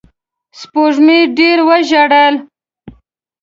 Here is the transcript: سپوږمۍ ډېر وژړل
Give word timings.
سپوږمۍ 0.59 1.21
ډېر 1.37 1.57
وژړل 1.69 2.35